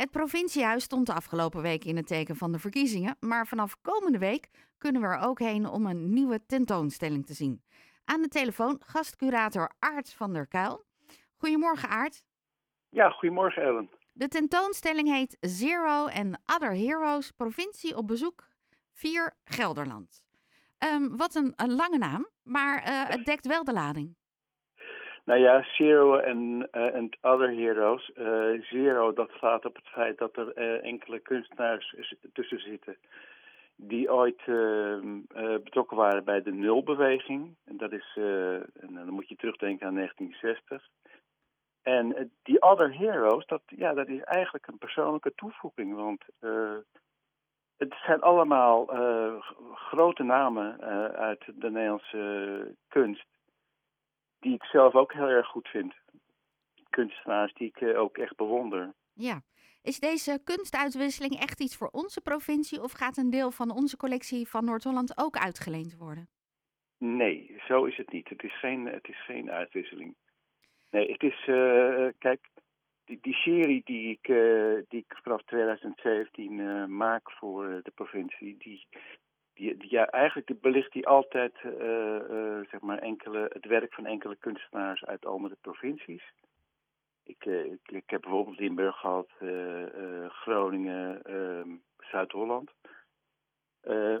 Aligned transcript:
Het 0.00 0.10
provinciehuis 0.10 0.84
stond 0.84 1.06
de 1.06 1.14
afgelopen 1.14 1.62
week 1.62 1.84
in 1.84 1.96
het 1.96 2.06
teken 2.06 2.36
van 2.36 2.52
de 2.52 2.58
verkiezingen, 2.58 3.16
maar 3.20 3.46
vanaf 3.46 3.76
komende 3.82 4.18
week 4.18 4.50
kunnen 4.78 5.02
we 5.02 5.08
er 5.08 5.18
ook 5.18 5.38
heen 5.38 5.66
om 5.66 5.86
een 5.86 6.12
nieuwe 6.12 6.46
tentoonstelling 6.46 7.26
te 7.26 7.34
zien. 7.34 7.62
Aan 8.04 8.22
de 8.22 8.28
telefoon 8.28 8.80
gastcurator 8.86 9.72
Aart 9.78 10.12
van 10.12 10.32
der 10.32 10.46
Kuil. 10.46 10.84
Goedemorgen 11.36 11.88
Aart. 11.88 12.24
Ja, 12.88 13.10
goedemorgen 13.10 13.62
Ellen. 13.62 13.90
De 14.12 14.28
tentoonstelling 14.28 15.08
heet 15.08 15.36
Zero 15.40 16.06
and 16.06 16.38
Other 16.46 16.74
Heroes, 16.74 17.30
provincie 17.30 17.96
op 17.96 18.06
bezoek 18.06 18.48
4 18.92 19.36
Gelderland. 19.44 20.24
Ehm, 20.78 21.16
wat 21.16 21.34
een, 21.34 21.52
een 21.56 21.74
lange 21.74 21.98
naam, 21.98 22.28
maar 22.42 22.82
eh, 22.82 23.08
het 23.08 23.24
dekt 23.24 23.46
wel 23.46 23.64
de 23.64 23.72
lading. 23.72 24.16
Nou 25.24 25.40
ja, 25.40 25.62
Zero 25.62 26.16
en 26.16 26.68
uh, 26.72 26.94
and 26.94 27.16
Other 27.20 27.50
Heroes. 27.50 28.10
Uh, 28.16 28.62
zero, 28.62 29.12
dat 29.12 29.30
slaat 29.30 29.64
op 29.64 29.74
het 29.74 29.86
feit 29.86 30.18
dat 30.18 30.36
er 30.36 30.58
uh, 30.58 30.84
enkele 30.84 31.18
kunstenaars 31.18 31.94
tussen 32.32 32.60
zitten 32.60 32.96
die 33.82 34.12
ooit 34.12 34.40
ehm, 34.46 35.18
betrokken 35.62 35.96
waren 35.96 36.24
bij 36.24 36.42
de 36.42 36.52
nulbeweging. 36.52 37.56
En 37.64 37.76
dat 37.76 37.92
is, 37.92 38.12
en 38.80 38.94
dan 38.94 39.10
moet 39.10 39.28
je 39.28 39.36
terugdenken 39.36 39.86
aan 39.86 39.94
1960. 39.94 40.88
En 41.82 42.30
die 42.42 42.62
Other 42.62 42.98
Heroes, 42.98 43.46
dat, 43.46 43.62
ja, 43.66 43.94
dat 43.94 44.08
is 44.08 44.22
eigenlijk 44.22 44.66
een 44.66 44.78
persoonlijke 44.78 45.32
toevoeging. 45.34 45.94
Want 45.94 46.24
het 47.76 47.94
zijn 48.04 48.20
allemaal 48.20 48.86
grote 49.74 50.22
namen 50.22 50.80
uit 51.14 51.44
de 51.54 51.70
Nederlandse 51.70 52.74
kunst 52.88 53.26
die 54.40 54.54
ik 54.54 54.64
zelf 54.64 54.94
ook 54.94 55.12
heel 55.12 55.28
erg 55.28 55.46
goed 55.46 55.68
vind. 55.68 55.94
Kunstenaars 56.90 57.52
die 57.52 57.72
ik 57.74 57.96
ook 57.96 58.16
echt 58.16 58.36
bewonder. 58.36 58.94
Ja. 59.12 59.42
Is 59.82 60.00
deze 60.00 60.40
kunstuitwisseling 60.44 61.40
echt 61.40 61.60
iets 61.60 61.76
voor 61.76 61.88
onze 61.88 62.20
provincie 62.20 62.82
of 62.82 62.92
gaat 62.92 63.16
een 63.16 63.30
deel 63.30 63.50
van 63.50 63.70
onze 63.70 63.96
collectie 63.96 64.48
van 64.48 64.64
Noord-Holland 64.64 65.18
ook 65.18 65.36
uitgeleend 65.36 65.96
worden? 65.96 66.28
Nee, 66.98 67.60
zo 67.66 67.84
is 67.84 67.96
het 67.96 68.12
niet. 68.12 68.28
Het 68.28 68.42
is 68.42 68.58
geen, 68.58 68.86
het 68.86 69.08
is 69.08 69.24
geen 69.24 69.50
uitwisseling. 69.50 70.14
Nee, 70.90 71.12
het 71.12 71.22
is, 71.22 71.46
uh, 71.46 72.08
kijk, 72.18 72.48
die, 73.04 73.18
die, 73.20 73.34
serie 73.34 73.80
die 73.84 74.10
ik, 74.10 74.28
uh, 74.28 74.82
die 74.88 75.04
ik 75.08 75.18
vanaf 75.22 75.42
2017 75.42 76.96
maak 76.96 77.30
voor 77.30 77.80
de 77.82 77.90
provincie, 77.94 78.56
die, 78.58 78.86
ja, 79.78 80.06
eigenlijk 80.06 80.60
belicht 80.60 80.92
hij 80.92 81.04
altijd 81.04 81.54
uh, 81.64 81.72
uh, 81.72 82.60
zeg 82.70 82.80
maar 82.80 82.98
enkele, 82.98 83.50
het 83.52 83.66
werk 83.66 83.94
van 83.94 84.06
enkele 84.06 84.36
kunstenaars 84.36 85.04
uit 85.04 85.26
andere 85.26 85.56
provincies. 85.60 86.32
Ik, 87.24 87.44
uh, 87.44 87.64
ik, 87.64 87.80
ik, 87.90 88.10
heb 88.10 88.20
bijvoorbeeld 88.20 88.58
Limburg 88.58 88.96
gehad, 88.96 89.30
Groningen, 90.28 91.22
ehm, 91.22 91.68
Zuid-Holland. 91.98 92.70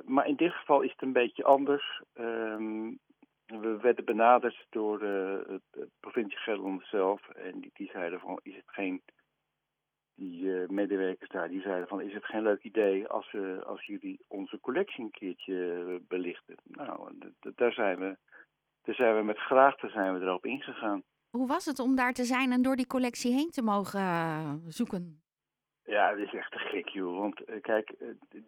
maar 0.04 0.26
in 0.26 0.36
dit 0.36 0.52
geval 0.52 0.80
is 0.80 0.90
het 0.90 1.02
een 1.02 1.12
beetje 1.12 1.44
anders. 1.44 2.02
Um, 2.14 2.98
we 3.46 3.78
werden 3.80 4.04
benaderd 4.04 4.66
door 4.70 4.98
de 4.98 5.60
provincie 6.00 6.38
Gelderland 6.38 6.84
zelf 6.84 7.28
en 7.28 7.60
die, 7.60 7.70
die 7.74 7.90
zeiden 7.92 8.20
van 8.20 8.40
is 8.42 8.56
het 8.56 8.64
geen 8.66 9.02
die 10.20 10.42
uh, 10.42 10.68
medewerkers 10.68 11.30
daar, 11.30 11.48
die 11.48 11.60
zeiden 11.60 11.88
van, 11.88 12.00
is 12.00 12.14
het 12.14 12.24
geen 12.24 12.42
leuk 12.42 12.62
idee 12.62 13.06
als, 13.08 13.32
uh, 13.32 13.62
als 13.62 13.84
jullie 13.86 14.20
onze 14.28 14.60
collectie 14.60 15.04
een 15.04 15.10
keertje 15.10 15.54
uh, 15.54 15.94
belichten? 16.08 16.56
Nou, 16.64 17.12
daar 17.54 17.72
zijn 17.72 17.98
we, 17.98 18.16
daar 18.82 18.94
zijn 18.94 19.16
we 19.16 19.22
met 19.22 19.38
graagte 19.38 19.88
zijn 19.88 20.18
we 20.18 20.24
erop 20.24 20.44
ingegaan. 20.44 21.02
Hoe 21.30 21.46
was 21.46 21.64
het 21.64 21.78
om 21.78 21.94
daar 21.94 22.12
te 22.12 22.24
zijn 22.24 22.52
en 22.52 22.62
door 22.62 22.76
die 22.76 22.86
collectie 22.86 23.32
heen 23.32 23.50
te 23.50 23.62
mogen 23.62 24.00
zoeken? 24.68 25.22
Ja, 25.84 26.10
het 26.10 26.18
is 26.18 26.34
echt 26.34 26.52
te 26.52 26.58
gek, 26.58 26.88
joh. 26.88 27.18
Want 27.18 27.42
kijk, 27.60 27.94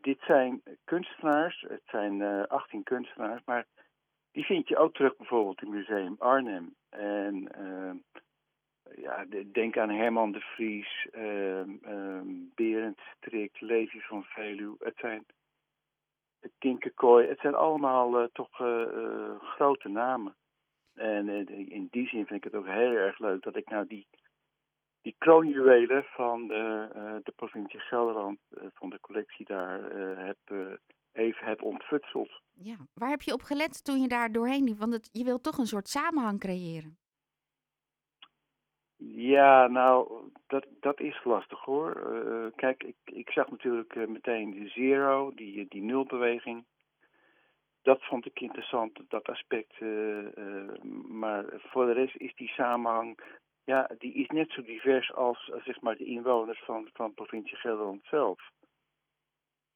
dit 0.01 0.20
zijn 0.20 0.62
kunstenaars, 0.84 1.64
het 1.69 1.83
zijn 1.86 2.47
18 2.48 2.83
kunstenaars, 2.83 3.42
maar 3.45 3.67
die 4.33 4.45
vind 4.45 4.69
je 4.69 4.77
ook 4.77 4.95
terug 4.95 5.17
bijvoorbeeld 5.17 5.63
in 5.63 5.69
het 5.69 5.77
Museum 5.77 6.17
Arnhem. 6.19 6.75
En 6.89 7.48
ja, 8.97 9.25
denk 9.53 9.79
aan 9.79 9.91
Herman 9.91 10.33
de 10.33 10.41
Vries, 10.41 11.07
um, 11.14 11.80
um, 11.86 12.53
Berend 12.55 13.01
Strik, 13.17 13.61
Levi 13.61 14.01
van 14.01 14.25
Veluw. 14.25 14.77
Het 14.79 14.97
zijn 14.97 15.25
Kinkerkooi. 16.58 17.29
Het 17.29 17.41
zijn 17.41 17.55
allemaal 17.55 18.20
uh, 18.20 18.27
toch 18.33 18.61
uh, 18.61 19.41
grote 19.41 19.89
namen. 19.89 20.36
En 20.95 21.29
in 21.48 21.89
die 21.91 22.08
zin 22.08 22.27
vind 22.27 22.45
ik 22.45 22.52
het 22.52 22.55
ook 22.55 22.67
heel 22.67 22.92
erg 22.92 23.19
leuk 23.19 23.42
dat 23.42 23.57
ik 23.57 23.69
nou 23.69 23.86
die, 23.86 24.07
die 25.01 25.14
kroonjuwelen 25.19 26.05
van 26.05 26.47
de, 26.47 27.20
de 27.23 27.33
provincie 27.36 27.81
Gelderland, 27.81 28.39
van 28.75 28.91
de 28.91 29.01
collectie 29.01 29.47
daar, 29.47 29.81
heb, 30.19 30.39
even 31.13 31.47
heb 31.47 31.63
ontfutseld. 31.63 32.41
Ja, 32.52 32.77
waar 32.95 33.11
heb 33.11 33.23
je 33.23 33.33
op 33.33 33.42
gelet 33.42 33.85
toen 33.85 34.01
je 34.01 34.08
daar 34.08 34.33
doorheen 34.33 34.64
liep? 34.64 34.79
Want 34.79 35.08
je 35.13 35.25
wilt 35.25 35.42
toch 35.42 35.58
een 35.58 35.67
soort 35.67 35.89
samenhang 35.89 36.41
creëren. 36.41 36.98
Ja, 39.05 39.67
nou, 39.67 40.30
dat, 40.46 40.67
dat 40.80 41.01
is 41.01 41.24
lastig 41.24 41.61
hoor. 41.61 42.13
Uh, 42.13 42.46
kijk, 42.57 42.83
ik, 42.83 42.96
ik 43.05 43.30
zag 43.30 43.51
natuurlijk 43.51 43.95
uh, 43.95 44.07
meteen 44.07 44.51
de 44.51 44.68
zero, 44.68 45.33
die, 45.35 45.67
die 45.68 45.83
nulbeweging. 45.83 46.64
Dat 47.83 48.05
vond 48.05 48.27
ik 48.27 48.40
interessant, 48.40 49.01
dat 49.08 49.29
aspect. 49.29 49.80
Uh, 49.80 50.27
maar 51.08 51.45
voor 51.57 51.86
de 51.86 51.92
rest 51.92 52.17
is 52.17 52.35
die 52.35 52.48
samenhang, 52.48 53.18
ja, 53.64 53.90
die 53.98 54.13
is 54.13 54.29
net 54.29 54.51
zo 54.51 54.63
divers 54.63 55.13
als 55.14 55.52
zeg 55.64 55.80
maar 55.80 55.96
de 55.96 56.05
inwoners 56.05 56.63
van, 56.64 56.89
van 56.92 57.14
provincie 57.14 57.57
Gelderland 57.57 58.05
zelf. 58.05 58.51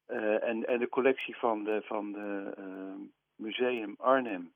en, 0.07 0.67
en 0.67 0.79
de 0.79 0.89
collectie 0.89 1.37
van 1.37 1.65
de, 1.65 1.83
van 1.83 2.13
de 2.13 2.53
museum 3.37 3.95
Arnhem. 3.99 4.53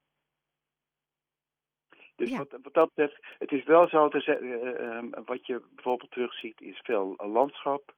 Dus 2.21 2.31
Ja. 2.31 2.37
wat, 2.39 2.51
wat 2.63 2.75
dat 2.75 2.89
betreft, 2.95 3.27
het 3.39 3.53
is 3.53 3.65
wel 3.65 3.89
zo 3.89 4.09
te 4.09 4.21
zeggen, 4.21 5.25
wat 5.25 5.47
je 5.47 5.63
bijvoorbeeld 5.75 6.11
terugziet, 6.11 6.61
is 6.61 6.79
veel 6.83 7.15
eh, 7.17 7.33
landschap. 7.33 7.95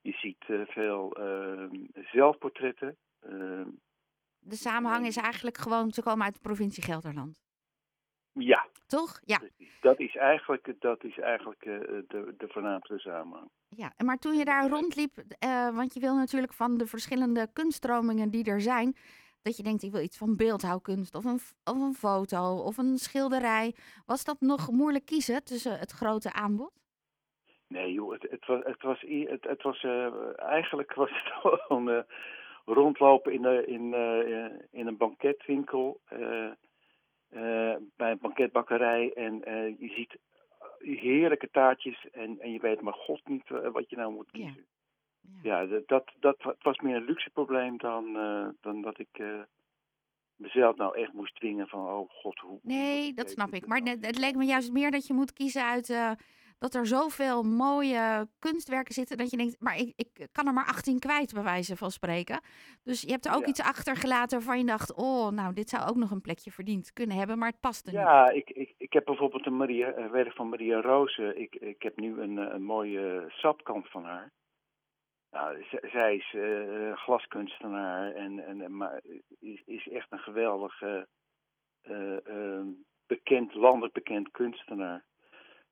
Je 0.00 0.12
ziet 0.12 0.44
eh, 0.46 0.60
veel 0.66 1.12
ehm, 1.16 1.76
zelfportretten. 2.12 2.96
Ehm, 3.20 3.68
De 4.38 4.56
samenhang 4.56 5.06
is 5.06 5.16
eigenlijk 5.16 5.56
gewoon, 5.58 5.90
ze 5.92 6.02
komen 6.02 6.24
uit 6.24 6.34
de 6.34 6.40
provincie 6.40 6.82
Gelderland. 6.82 7.42
ja, 8.32 8.66
Toch? 8.86 9.20
Ja. 9.24 9.40
dat 9.80 9.98
is 10.00 10.16
eigenlijk, 10.16 10.74
dat 10.78 11.04
is 11.04 11.18
eigenlijk 11.18 11.62
eh, 11.64 11.78
de, 12.08 12.34
de 12.38 12.48
voornaamste 12.48 12.98
samenhang. 12.98 13.48
ja. 13.68 13.92
En 13.96 14.06
Maar 14.06 14.18
toen 14.18 14.34
je 14.36 14.44
daar 14.44 14.68
rondliep, 14.68 15.16
eh, 15.38 15.74
want 15.76 15.94
je 15.94 16.00
wil 16.00 16.14
natuurlijk 16.14 16.52
van 16.52 16.76
de 16.78 16.86
verschillende 16.86 17.48
kunststromingen 17.52 18.30
die 18.30 18.44
er 18.44 18.60
zijn, 18.60 18.96
dat 19.44 19.56
je 19.56 19.62
denkt, 19.62 19.82
ik 19.82 19.90
wil 19.92 20.02
iets 20.02 20.16
van 20.18 20.36
beeldhouwkunst 20.36 21.14
of 21.14 21.24
een, 21.24 21.40
of 21.64 21.80
een 21.80 21.94
foto 21.94 22.56
of 22.56 22.76
een 22.78 22.98
schilderij. 22.98 23.74
Was 24.06 24.24
dat 24.24 24.40
nog 24.40 24.70
moeilijk 24.70 25.04
kiezen 25.06 25.44
tussen 25.44 25.78
het 25.78 25.90
grote 25.90 26.32
aanbod? 26.32 26.72
Nee 27.68 27.92
joh, 27.92 28.12
het, 28.12 28.26
het 28.30 28.46
was, 28.46 28.60
het 28.64 28.82
was, 28.82 29.02
i- 29.02 29.26
het, 29.28 29.44
het 29.44 29.62
was 29.62 29.82
eh, 29.82 30.38
eigenlijk 30.40 30.94
was 30.94 31.10
het 31.10 31.32
gewoon 31.62 31.90
eh, 31.90 32.02
rondlopen 32.64 33.32
in, 33.32 33.42
de, 33.42 33.64
in, 33.66 33.94
eh, 33.94 34.80
in 34.80 34.86
een 34.86 34.96
banketwinkel, 34.96 36.00
bij 37.96 38.10
een 38.10 38.18
banketbakkerij 38.20 39.12
en 39.14 39.34
je 39.78 39.88
ziet 39.96 40.18
heerlijke 41.00 41.50
taartjes 41.50 42.06
en, 42.12 42.40
en 42.40 42.52
je 42.52 42.58
weet 42.60 42.80
maar 42.80 42.92
god 42.94 43.28
niet 43.28 43.48
wat 43.48 43.90
je 43.90 43.96
nou 43.96 44.12
moet 44.12 44.30
kiezen. 44.30 44.66
Ja, 45.42 45.66
dat, 45.86 46.12
dat, 46.20 46.56
was 46.62 46.78
meer 46.78 46.96
een 46.96 47.04
luxe 47.04 47.30
probleem 47.30 47.78
dan, 47.78 48.16
eh, 48.16 48.48
dan 48.60 48.82
dat 48.82 48.98
ik 48.98 49.08
eh, 49.12 49.40
mezelf 50.36 50.76
nou 50.76 50.98
echt 50.98 51.12
moest 51.12 51.34
dwingen 51.34 51.68
van, 51.68 51.80
oh 51.80 52.10
god, 52.10 52.38
hoe... 52.38 52.58
Nee, 52.62 53.12
dat 53.12 53.30
snap 53.30 53.52
ik. 53.52 53.66
Maar 53.66 53.80
het, 53.80 54.06
het 54.06 54.18
leek 54.18 54.34
me 54.36 54.44
juist 54.44 54.72
meer 54.72 54.90
dat 54.90 55.06
je 55.06 55.14
moet 55.14 55.32
kiezen 55.32 55.64
uit 55.64 55.90
eh, 55.90 56.10
dat 56.58 56.74
er 56.74 56.86
zoveel 56.86 57.42
mooie 57.42 58.28
kunstwerken 58.38 58.94
zitten 58.94 59.16
dat 59.16 59.30
je 59.30 59.36
denkt, 59.36 59.60
maar 59.60 59.76
ik, 59.76 59.92
ik 59.96 60.28
kan 60.32 60.46
er 60.46 60.52
maar 60.52 60.66
18 60.66 60.98
kwijt, 60.98 61.32
bij 61.32 61.42
wijze 61.42 61.76
van 61.76 61.90
spreken. 61.90 62.40
Dus 62.82 63.02
je 63.02 63.10
hebt 63.10 63.26
er 63.26 63.34
ook 63.34 63.40
Ja. 63.40 63.46
iets 63.46 63.62
achtergelaten 63.62 64.36
waarvan 64.38 64.58
je 64.58 64.64
dacht, 64.64 64.94
oh, 64.94 65.30
nou, 65.30 65.54
dit 65.54 65.68
zou 65.68 65.88
ook 65.88 65.96
nog 65.96 66.10
een 66.10 66.20
plekje 66.20 66.50
verdiend 66.50 66.92
kunnen 66.92 67.16
hebben, 67.16 67.38
maar 67.38 67.48
het 67.48 67.60
past 67.60 67.86
er 67.86 67.92
niet. 67.92 68.02
Ja, 68.02 68.30
ik, 68.30 68.50
ik, 68.50 68.74
ik 68.78 68.92
heb 68.92 69.04
bijvoorbeeld 69.04 69.46
een 69.46 69.56
Maria, 69.56 69.96
een 69.96 70.10
werk 70.10 70.32
van 70.32 70.48
Maria 70.48 70.80
Rozen. 70.80 71.40
Ik, 71.40 71.54
ik 71.54 71.82
heb 71.82 71.96
nu 71.96 72.20
een, 72.20 72.36
een 72.36 72.62
mooie 72.62 73.24
sapkant 73.28 73.88
van 73.88 74.04
haar. 74.04 74.32
Nou, 75.34 75.64
zij 75.82 76.16
is 76.16 76.34
eh, 76.34 76.96
glaskunstenaar 76.96 78.12
en, 78.14 78.46
en, 78.46 78.76
maar 78.76 79.00
is, 79.38 79.62
is 79.64 79.88
echt 79.88 80.12
een 80.12 80.18
geweldige, 80.18 81.08
eh, 81.82 82.26
eh, 82.26 82.66
bekend, 83.06 83.54
landelijk 83.54 83.92
bekend 83.92 84.30
kunstenaar. 84.30 85.04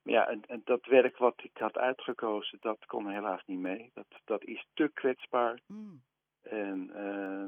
Maar 0.03 0.15
ja, 0.15 0.29
en, 0.29 0.43
en 0.47 0.61
dat 0.65 0.87
werk 0.87 1.17
wat 1.17 1.35
ik 1.43 1.57
had 1.59 1.77
uitgekozen, 1.77 2.59
dat 2.61 2.87
kon 2.87 3.09
helaas 3.09 3.43
niet 3.47 3.59
mee. 3.59 3.91
Dat, 3.95 4.07
dat 4.25 4.45
is 4.45 4.67
te 4.75 4.91
kwetsbaar 4.95 5.61
Mm, 5.67 6.03
en 6.43 6.91
eh, 6.95 7.45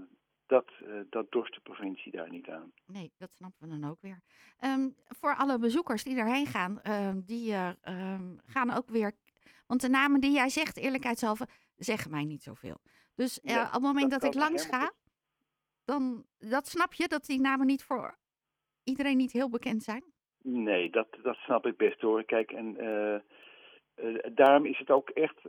dat, 0.47 0.71
dat 1.11 1.31
dorst 1.31 1.55
de 1.55 1.61
provincie 1.61 2.13
daar 2.13 2.31
niet 2.31 2.49
aan. 2.49 2.73
nee, 2.87 3.13
dat 3.19 3.33
snappen 3.33 3.69
we 3.69 3.79
dan 3.79 3.91
ook 3.91 4.01
weer. 4.01 4.21
Ehm, 4.59 4.89
voor 5.09 5.37
alle 5.37 5.59
bezoekers 5.59 6.05
die 6.05 6.17
daarheen 6.17 6.47
gaan, 6.47 6.81
ehm, 6.83 7.21
die 7.25 7.55
ehm, 7.55 8.37
gaan 8.45 8.71
ook 8.71 8.89
weer. 8.89 9.13
Want 9.67 9.81
Want 9.81 9.81
de 9.81 9.89
namen 9.89 10.21
die 10.21 10.33
jij 10.33 10.49
zegt, 10.49 10.77
eerlijkheidshalve, 10.77 11.49
zeggen 11.77 12.11
mij 12.11 12.25
niet 12.25 12.43
zoveel. 12.43 12.81
Dus 13.15 13.41
eh, 13.41 13.55
Nee, 13.55 13.65
op 13.65 13.73
het 13.73 13.83
moment 13.83 14.11
dat 14.11 14.21
dat, 14.21 14.35
ik 14.35 14.41
langs 14.41 14.67
ga, 14.67 14.93
dan 15.85 16.25
dat 16.39 16.69
snap 16.69 16.93
je 16.93 17.09
dat 17.09 17.25
die 17.25 17.41
namen 17.41 17.67
niet 17.67 17.85
voor 17.85 18.19
iedereen 18.85 19.17
niet 19.17 19.33
heel 19.33 19.51
bekend 19.51 19.83
zijn. 19.83 20.05
Nee, 20.43 20.91
dat, 20.91 21.09
dat 21.23 21.37
snap 21.37 21.67
ik 21.67 21.77
best 21.77 22.01
hoor. 22.01 22.25
Kijk, 22.25 22.53
en 22.53 22.77
eh, 22.77 23.15
eh, 23.15 24.35
daarom 24.35 24.67
is 24.67 24.79
het 24.79 24.91
ook 24.91 25.11
echt 25.11 25.41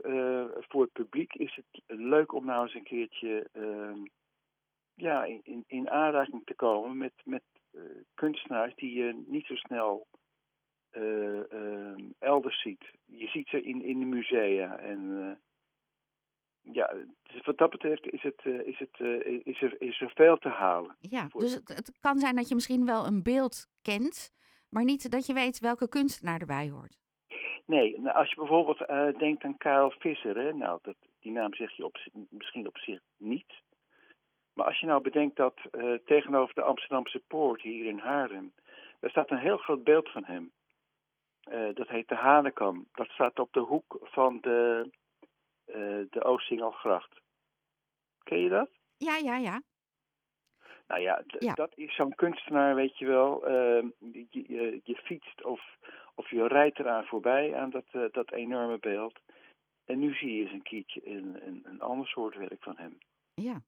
voor 0.68 0.82
het 0.82 0.92
publiek 0.92 1.34
is 1.34 1.54
het 1.54 1.82
leuk 1.86 2.32
om 2.32 2.44
nou 2.44 2.62
eens 2.62 2.74
een 2.74 2.82
keertje 2.82 3.48
ehm, 3.52 3.98
ja, 4.94 5.24
in, 5.24 5.40
in, 5.42 5.64
in 5.66 5.90
aanraking 5.90 6.44
te 6.44 6.54
komen 6.54 6.96
met, 6.96 7.12
met 7.24 7.42
kunstenaars 8.14 8.74
die 8.74 8.92
je 8.92 9.24
niet 9.26 9.46
zo 9.46 9.54
snel 9.54 10.06
eh, 10.96 11.52
ehm, 11.52 12.00
elders 12.18 12.60
ziet. 12.60 12.84
Je 13.04 13.26
ziet 13.26 13.48
ze 13.48 13.62
in, 13.62 13.82
in 13.82 13.98
de 13.98 14.04
musea 14.04 14.78
en 14.78 15.40
ja, 16.72 16.94
dus 17.22 17.44
wat 17.44 17.58
dat 17.58 17.70
betreft 17.70 18.06
is, 18.06 18.22
het, 18.22 18.40
eh, 18.42 18.66
is, 18.66 18.78
het, 18.78 19.00
eh, 19.00 19.40
is, 19.44 19.62
er, 19.62 19.80
is 19.80 20.00
er 20.00 20.10
veel 20.14 20.38
te 20.38 20.48
halen. 20.48 20.96
Ja, 21.00 21.28
dus 21.32 21.54
het, 21.54 21.68
het 21.68 21.98
kan 22.00 22.18
zijn 22.18 22.36
dat 22.36 22.48
je 22.48 22.54
misschien 22.54 22.86
wel 22.86 23.06
een 23.06 23.22
beeld 23.22 23.66
kent, 23.82 24.32
maar 24.70 24.84
niet 24.84 25.10
dat 25.10 25.26
je 25.26 25.32
weet 25.32 25.58
welke 25.58 25.88
kunstenaar 25.88 26.40
erbij 26.40 26.68
hoort. 26.68 26.98
Nee, 27.66 28.00
nou, 28.00 28.16
als 28.16 28.28
je 28.28 28.36
bijvoorbeeld 28.36 28.80
eh, 28.80 29.18
denkt 29.18 29.44
aan 29.44 29.56
Karel 29.56 29.90
Visser, 29.90 30.36
hè, 30.36 30.52
nou, 30.52 30.78
dat, 30.82 30.96
die 31.20 31.32
naam 31.32 31.54
zeg 31.54 31.76
je 31.76 31.84
op, 31.84 31.98
misschien 32.28 32.66
op 32.66 32.78
zich 32.78 33.00
niet. 33.16 33.52
Maar 34.52 34.66
als 34.66 34.80
je 34.80 34.86
nou 34.86 35.02
bedenkt 35.02 35.36
dat 35.36 35.54
tegenover 36.04 36.54
de 36.54 36.62
Amsterdamse 36.62 37.22
Poort 37.26 37.62
hier 37.62 37.86
in 37.86 37.98
Haarlem, 37.98 38.52
daar 39.00 39.10
staat 39.10 39.30
een 39.30 39.38
heel 39.38 39.56
groot 39.56 39.84
beeld 39.84 40.08
van 40.10 40.24
hem. 40.24 40.52
Dat 41.74 41.88
heet 41.88 42.08
de 42.08 42.14
Hanekam. 42.14 42.86
Dat 42.92 43.08
staat 43.08 43.38
op 43.38 43.52
de 43.52 43.60
hoek 43.60 43.98
van 44.02 44.38
de, 44.40 44.90
de 46.10 46.24
Oostingelgracht. 46.24 47.20
Ken 48.22 48.38
je 48.38 48.48
dat? 48.48 48.70
Ja, 48.96 49.16
ja, 49.16 49.36
ja. 49.36 49.62
Nou 50.86 51.00
ja, 51.00 51.22
dat 51.54 51.72
is 51.74 51.94
zo'n 51.94 52.14
kunstenaar, 52.14 52.74
weet 52.74 52.98
je 52.98 53.06
wel. 53.06 53.46
ehm, 53.46 53.88
je, 54.12 54.26
je, 54.30 54.80
je 54.84 54.96
fietst 54.96 55.44
of, 55.44 55.60
of 56.14 56.30
je 56.30 56.46
rijdt 56.46 56.78
eraan 56.78 57.04
voorbij 57.04 57.54
aan 57.56 57.70
dat, 57.70 57.84
eh, 57.90 58.04
dat 58.10 58.32
enorme 58.32 58.78
beeld. 58.78 59.18
En 59.84 59.98
nu 59.98 60.14
zie 60.14 60.36
je 60.36 60.42
eens 60.42 60.52
een 60.52 60.62
keertje 60.62 61.08
een, 61.08 61.46
een, 61.46 61.62
een 61.64 61.80
ander 61.80 62.06
soort 62.06 62.36
werk 62.36 62.62
van 62.62 62.76
hem. 62.76 62.98
Ja. 63.34 63.62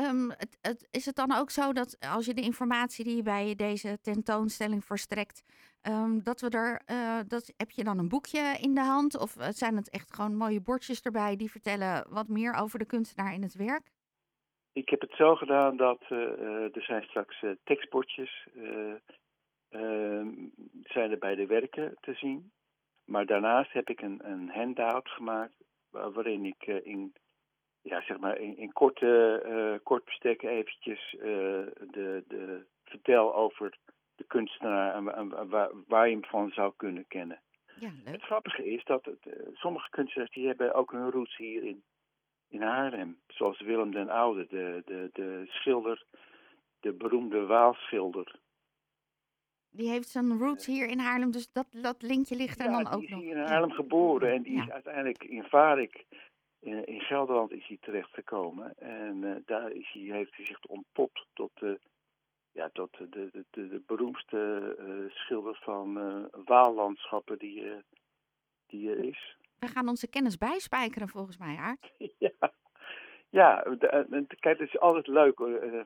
Ehm, 0.00 0.28
het, 0.28 0.58
het, 0.60 0.88
is 0.90 1.06
het 1.06 1.16
dan 1.16 1.32
ook 1.32 1.50
zo 1.50 1.72
dat 1.72 1.96
als 2.14 2.26
je 2.26 2.34
de 2.34 2.40
informatie 2.40 3.04
die 3.04 3.16
je 3.16 3.22
bij 3.22 3.54
deze 3.54 4.00
tentoonstelling 4.00 4.84
verstrekt, 4.84 5.44
ehm, 5.82 6.20
dat 6.22 6.40
we 6.40 6.48
er, 6.48 6.82
eh, 6.86 7.18
dat, 7.28 7.52
heb 7.56 7.70
je 7.70 7.84
dan 7.84 7.98
een 7.98 8.08
boekje 8.08 8.58
in 8.60 8.74
de 8.74 8.80
hand? 8.80 9.18
Of 9.18 9.36
eh, 9.36 9.48
zijn 9.48 9.76
het 9.76 9.90
echt 9.90 10.14
gewoon 10.14 10.36
mooie 10.36 10.60
bordjes 10.60 11.00
erbij 11.02 11.36
die 11.36 11.50
vertellen 11.50 12.06
wat 12.08 12.28
meer 12.28 12.54
over 12.54 12.78
de 12.78 12.86
kunstenaar 12.86 13.34
in 13.34 13.42
het 13.42 13.54
werk? 13.54 13.90
Ik 14.72 14.88
heb 14.88 15.00
het 15.00 15.14
zo 15.16 15.34
gedaan 15.34 15.76
dat 15.76 16.00
eh, 16.08 16.76
er 16.76 16.82
zijn 16.82 17.02
straks 17.02 17.44
tekstbordjes 17.64 18.48
eh, 18.54 18.94
ehm, 19.68 20.28
zijn 20.82 21.10
er 21.10 21.18
bij 21.18 21.34
de 21.34 21.46
werken 21.46 21.96
te 22.00 22.14
zien. 22.14 22.52
Maar 23.04 23.26
daarnaast 23.26 23.72
heb 23.72 23.88
ik 23.88 24.00
een, 24.00 24.20
een 24.30 24.48
handout 24.48 25.08
gemaakt 25.08 25.54
wa- 25.90 26.10
waarin 26.10 26.44
ik 26.44 26.66
in, 26.84 27.12
ja, 27.82 28.00
zeg 28.02 28.18
maar 28.18 28.38
in, 28.38 28.56
in 28.56 28.72
korte, 28.72 29.40
eh, 29.44 29.84
kort 29.84 30.04
bestek 30.04 30.42
eventjes 30.42 31.14
eh, 31.14 31.20
de, 31.90 32.24
de, 32.28 32.64
vertel 32.84 33.34
over 33.34 33.78
de 34.14 34.24
kunstenaar 34.26 34.94
en, 34.94 35.04
wa- 35.04 35.12
en 35.12 35.48
waar, 35.48 35.70
waar 35.86 36.06
je 36.08 36.12
hem 36.14 36.24
van 36.24 36.50
zou 36.50 36.72
kunnen 36.76 37.06
kennen. 37.08 37.40
Ja, 37.78 37.90
leuk. 38.04 38.12
Het 38.14 38.22
grappige 38.22 38.64
is 38.72 38.84
dat 38.84 39.04
het, 39.04 39.26
eh, 39.26 39.46
sommige 39.52 39.90
kunstenaars 39.90 40.30
die 40.30 40.46
hebben 40.46 40.74
ook 40.74 40.92
hun 40.92 41.10
roots 41.10 41.36
hier 41.36 41.62
in, 41.62 41.82
in 42.48 42.62
Haarlem. 42.62 43.18
Zoals 43.26 43.60
Willem 43.60 43.90
den 43.92 44.08
Oude, 44.10 44.46
de, 44.48 44.82
de, 44.84 45.10
de 45.12 45.44
schilder, 45.48 46.04
de 46.80 46.92
beroemde 46.92 47.46
Waalschilder. 47.46 48.38
Die 49.72 49.88
heeft 49.90 50.08
zijn 50.08 50.38
roots 50.38 50.66
hier 50.66 50.88
in 50.88 50.98
Haarlem, 50.98 51.30
dus 51.30 51.52
dat, 51.52 51.66
dat 51.70 52.02
linkje 52.02 52.36
ligt 52.36 52.58
er 52.60 52.70
Ja, 52.70 52.70
dan 52.70 52.84
die 52.84 52.92
ook 52.94 53.02
is 53.02 53.08
nog. 53.10 53.20
hier 53.20 53.36
in. 53.36 53.42
Haarlem 53.42 53.70
geboren 53.70 54.32
en 54.32 54.42
die 54.42 54.52
Ja. 54.56 54.62
is 54.62 54.70
uiteindelijk 54.70 55.24
in 55.24 55.42
Varik, 55.44 56.04
in, 56.60 56.86
in 56.86 57.00
Gelderland 57.00 57.52
is 57.52 57.66
hij 57.66 57.78
terechtgekomen. 57.80 58.78
En 58.78 59.24
eh, 59.24 59.42
daar 59.44 59.70
is 59.70 59.90
hij, 59.92 60.02
heeft 60.02 60.36
hij 60.36 60.44
zich 60.46 60.64
ontpopt 60.64 61.26
tot, 61.32 61.50
de 61.54 61.80
ja, 62.52 62.70
tot 62.72 62.96
de, 62.96 63.08
de, 63.08 63.44
de, 63.50 63.68
de 63.68 63.82
beroemdste 63.86 64.74
eh, 64.78 65.16
schilder 65.16 65.58
van 65.62 65.98
eh 65.98 66.40
waallandschappen 66.44 67.38
die, 67.38 67.70
eh, 67.70 67.78
die 68.66 68.90
er 68.90 69.04
is. 69.04 69.36
We 69.58 69.66
gaan 69.66 69.88
onze 69.88 70.08
kennis 70.08 70.36
bijspijkeren 70.36 71.08
volgens 71.08 71.38
mij, 71.38 71.56
Aart. 71.56 71.92
Ja, 72.18 72.52
ja 73.28 73.76
kijk, 74.38 74.58
het 74.58 74.68
is 74.68 74.78
altijd 74.78 75.06
leuk. 75.06 75.40
Eh, 75.40 75.78
eh, 75.78 75.84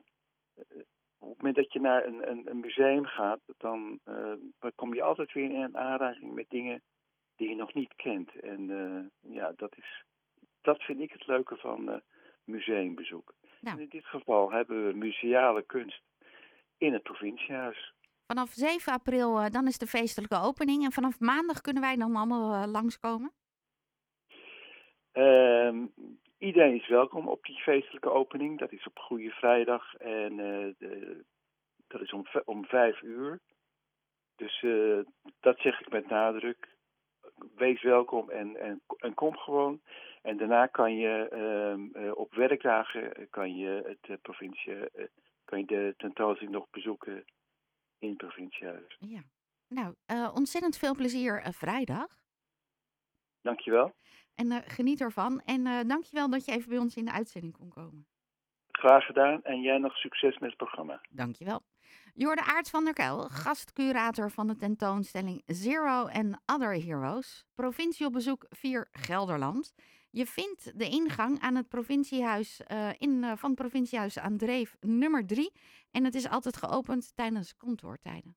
op 1.19 1.31
het 1.31 1.37
moment 1.37 1.55
dat 1.55 1.73
je 1.73 1.79
naar 1.79 2.05
een, 2.05 2.29
een, 2.31 2.49
een 2.49 2.59
museum 2.59 3.05
gaat, 3.05 3.39
dan, 3.57 3.99
eh, 4.03 4.33
kom 4.75 4.93
je 4.93 5.01
altijd 5.01 5.33
weer 5.33 5.51
in 5.51 5.77
aanraking 5.77 6.33
met 6.33 6.49
dingen 6.49 6.81
die 7.35 7.49
je 7.49 7.55
nog 7.55 7.73
niet 7.73 7.95
kent. 7.95 8.39
En 8.39 8.69
eh, 8.69 9.33
ja, 9.33 9.53
dat, 9.55 9.77
is, 9.77 10.03
dat 10.65 10.83
vind 10.83 10.99
ik 10.99 11.11
het 11.11 11.27
leuke 11.27 11.55
van 11.55 11.89
eh, 11.89 11.97
museumbezoek. 12.43 13.33
Nou. 13.59 13.81
In 13.81 13.89
dit 13.89 14.05
geval 14.05 14.51
hebben 14.51 14.87
we 14.87 14.93
museale 14.93 15.61
kunst 15.61 16.01
in 16.77 16.93
het 16.93 17.03
provinciehuis. 17.03 17.93
Vanaf 18.27 18.49
7 18.49 18.93
april, 18.93 19.39
eh, 19.39 19.49
dan 19.49 19.67
is 19.67 19.77
de 19.77 19.87
feestelijke 19.87 20.39
opening. 20.41 20.83
En 20.83 20.91
vanaf 20.91 21.19
maandag 21.19 21.61
kunnen 21.61 21.81
wij 21.81 21.95
dan 21.95 22.15
allemaal 22.15 22.53
eh, 22.53 22.71
langskomen. 22.71 23.31
Ehm, 25.11 25.85
iedereen 26.37 26.75
is 26.75 26.87
welkom 26.87 27.27
op 27.27 27.43
die 27.43 27.57
feestelijke 27.57 28.09
opening. 28.09 28.59
Dat 28.59 28.71
is 28.71 28.87
op 28.87 28.99
Goede 28.99 29.29
Vrijdag 29.29 29.95
en 29.95 30.35
de, 30.35 31.23
dat 31.87 32.01
is 32.01 32.13
om, 32.13 32.25
om 32.45 32.65
vijf 32.65 33.01
uur. 33.01 33.39
Dus 34.35 34.65
dat 35.39 35.59
zeg 35.59 35.79
ik 35.79 35.89
met 35.89 36.09
nadruk. 36.09 36.69
Wees 37.55 37.81
welkom 37.81 38.29
en, 38.29 38.55
en, 38.55 38.81
en 38.97 39.13
kom 39.13 39.37
gewoon. 39.37 39.81
En 40.25 40.37
daarna 40.37 40.67
kan 40.67 40.95
je 40.95 41.27
ehm, 41.29 42.03
eh, 42.05 42.17
op 42.17 42.33
werkdagen 42.33 43.29
kan 43.29 43.55
je 43.55 43.81
het 43.85 44.09
eh, 44.09 44.15
provincie, 44.21 44.89
eh, 44.89 45.05
kan 45.43 45.59
je 45.59 45.65
de 45.65 45.93
tentoonstelling 45.97 46.55
nog 46.55 46.69
bezoeken 46.69 47.25
in 47.99 48.09
het 48.09 48.17
provinciehuis. 48.17 48.97
Ja. 48.99 49.21
Nou, 49.67 49.95
eh, 50.05 50.31
ontzettend 50.33 50.77
veel 50.77 50.95
plezier 50.95 51.41
eh, 51.41 51.51
vrijdag. 51.51 52.07
Dankjewel. 53.41 53.95
En 54.35 54.51
eh, 54.51 54.61
geniet 54.65 55.01
ervan. 55.01 55.41
En 55.45 55.67
eh 55.67 55.79
dankjewel 55.87 56.29
dat 56.29 56.45
je 56.45 56.51
even 56.51 56.69
bij 56.69 56.77
ons 56.77 56.95
in 56.95 57.05
de 57.05 57.11
uitzending 57.11 57.57
kon 57.57 57.69
komen. 57.69 58.07
Graag 58.71 59.05
gedaan 59.05 59.43
en 59.43 59.61
jij 59.61 59.77
nog 59.77 59.95
succes 59.95 60.37
met 60.37 60.49
het 60.49 60.57
programma. 60.57 61.01
Dankjewel. 61.09 61.61
Jorde 62.13 62.41
Aarts 62.41 62.69
van 62.69 62.83
der 62.83 62.93
Kuil, 62.93 63.29
gastcurator 63.29 64.31
van 64.31 64.47
de 64.47 64.55
tentoonstelling 64.55 65.43
Zero 65.45 66.07
and 66.07 66.41
Other 66.45 66.73
Heroes. 66.73 67.45
Provincie 67.55 68.05
op 68.05 68.13
bezoek 68.13 68.45
4 68.49 68.87
Gelderland. 68.91 69.73
Je 70.15 70.25
vindt 70.25 70.79
de 70.79 70.89
ingang 70.89 71.39
aan 71.39 71.55
het 71.55 71.67
provinciehuis 71.67 72.61
eh, 72.63 72.89
in, 72.97 73.23
eh, 73.23 73.31
van 73.35 73.49
het 73.49 73.59
provinciehuis 73.59 74.19
aan 74.19 74.37
Dreef 74.37 74.77
nummer 74.79 75.25
3. 75.25 75.51
En 75.91 76.03
het 76.03 76.15
is 76.15 76.27
altijd 76.27 76.57
geopend 76.57 77.11
tijdens 77.15 77.57
kantoortijden. 77.57 78.35